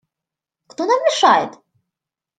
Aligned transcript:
Кто 0.67 0.87
нам 0.87 0.99
мешает? 1.05 1.59